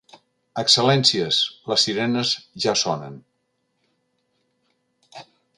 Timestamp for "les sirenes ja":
1.73-2.75